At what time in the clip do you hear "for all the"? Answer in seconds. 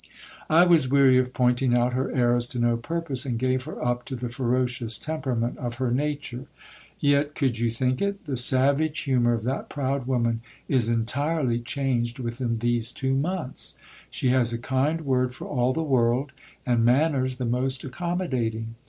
15.35-15.83